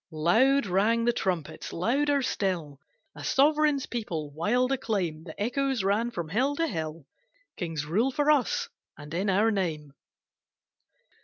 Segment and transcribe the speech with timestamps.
[0.09, 2.79] Loud rang the trumpets; louder still
[3.13, 5.25] A sovereign people's wild acclaim.
[5.25, 7.05] The echoes ran from hill to hill,
[7.55, 8.67] "Kings rule for us
[8.97, 9.93] and in our name."